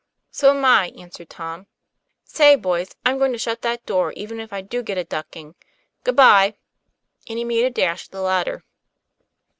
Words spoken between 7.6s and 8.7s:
a dash at the ladder.